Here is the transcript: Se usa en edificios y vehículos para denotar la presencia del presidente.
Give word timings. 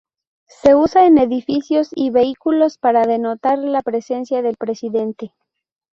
Se 0.47 0.73
usa 0.73 1.05
en 1.05 1.19
edificios 1.19 1.89
y 1.93 2.09
vehículos 2.09 2.79
para 2.79 3.03
denotar 3.05 3.59
la 3.59 3.81
presencia 3.83 4.41
del 4.41 4.57
presidente. 4.57 5.35